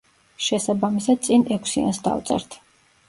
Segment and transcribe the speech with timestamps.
[0.45, 2.57] შესაბამისად წინ ექვსიანს დავწერთ.